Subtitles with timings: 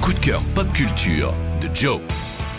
[0.00, 2.00] coup de cœur pop culture de Joe.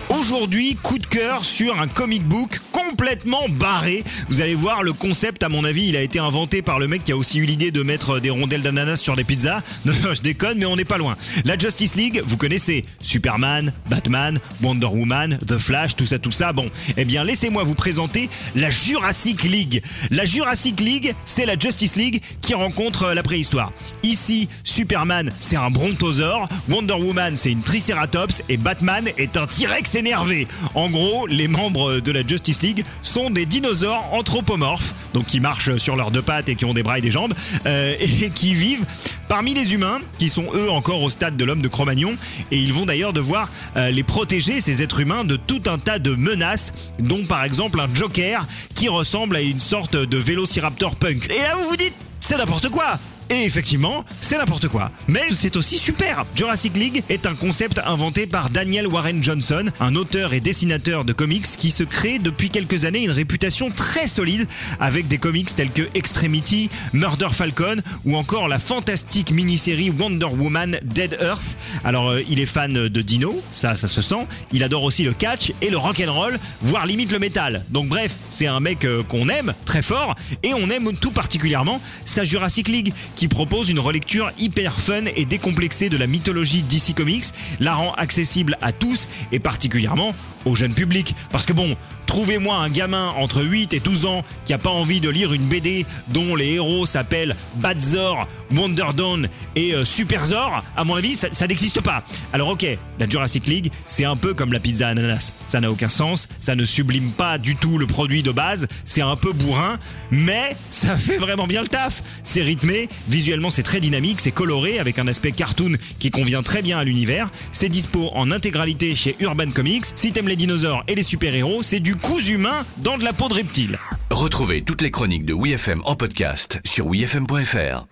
[0.09, 4.03] Aujourd'hui, coup de cœur sur un comic book complètement barré.
[4.29, 7.03] Vous allez voir, le concept, à mon avis, il a été inventé par le mec
[7.03, 9.61] qui a aussi eu l'idée de mettre des rondelles d'ananas sur des pizzas.
[9.85, 11.15] Non, je déconne, mais on n'est pas loin.
[11.45, 16.51] La Justice League, vous connaissez Superman, Batman, Wonder Woman, The Flash, tout ça, tout ça.
[16.51, 19.81] Bon, eh bien, laissez-moi vous présenter la Jurassic League.
[20.11, 23.71] La Jurassic League, c'est la Justice League qui rencontre la préhistoire.
[24.03, 29.95] Ici, Superman, c'est un brontosaure, Wonder Woman, c'est une Triceratops, et Batman est un T-Rex
[29.95, 30.47] énervé.
[30.75, 35.77] En gros, les membres de la Justice League sont des dinosaures anthropomorphes, donc qui marchent
[35.77, 37.33] sur leurs deux pattes et qui ont des bras et des jambes,
[37.65, 38.85] euh, et qui vivent
[39.27, 42.15] parmi les humains, qui sont eux encore au stade de l'homme de Cro-Magnon,
[42.51, 45.99] et ils vont d'ailleurs devoir euh, les protéger, ces êtres humains, de tout un tas
[45.99, 51.29] de menaces, dont par exemple un Joker qui ressemble à une sorte de vélociraptor punk.
[51.29, 54.91] Et là vous vous dites, c'est n'importe quoi et effectivement, c'est n'importe quoi.
[55.07, 56.25] Mais c'est aussi super.
[56.35, 61.13] Jurassic League est un concept inventé par Daniel Warren Johnson, un auteur et dessinateur de
[61.13, 64.47] comics qui se crée depuis quelques années une réputation très solide
[64.79, 70.79] avec des comics tels que Extremity, Murder Falcon ou encore la fantastique mini-série Wonder Woman
[70.83, 71.57] Dead Earth.
[71.83, 74.27] Alors euh, il est fan de dino, ça ça se sent.
[74.51, 77.65] Il adore aussi le catch et le rock and roll, voire limite le métal.
[77.69, 81.81] Donc bref, c'est un mec euh, qu'on aime très fort et on aime tout particulièrement
[82.05, 86.95] sa Jurassic League qui propose une relecture hyper fun et décomplexée de la mythologie DC
[86.95, 87.25] Comics,
[87.59, 90.13] la rend accessible à tous et particulièrement
[90.47, 91.15] au jeune public.
[91.29, 94.99] Parce que bon, trouvez-moi un gamin entre 8 et 12 ans qui a pas envie
[94.99, 100.83] de lire une BD dont les héros s'appellent Badzor, Wonder Dawn et euh, Superzor, à
[100.83, 102.03] mon avis, ça, ça n'existe pas.
[102.33, 102.65] Alors ok,
[102.99, 105.33] la Jurassic League, c'est un peu comme la pizza ananas.
[105.45, 109.01] Ça n'a aucun sens, ça ne sublime pas du tout le produit de base, c'est
[109.01, 109.77] un peu bourrin,
[110.11, 112.01] mais ça fait vraiment bien le taf.
[112.23, 116.61] C'est rythmé, visuellement c'est très dynamique, c'est coloré avec un aspect cartoon qui convient très
[116.61, 117.29] bien à l'univers.
[117.51, 119.85] C'est dispo en intégralité chez Urban Comics.
[119.95, 123.27] Si t'aimes les dinosaures et les super-héros, c'est du cousu humain dans de la peau
[123.27, 123.77] de reptile.
[124.09, 127.87] Retrouvez toutes les chroniques de WeFM en podcast sur wefm.fr.